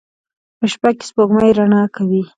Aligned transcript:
په 0.57 0.65
شپه 0.71 0.89
کې 0.97 1.05
سپوږمۍ 1.09 1.49
رڼا 1.57 1.83
کوي 1.95 2.21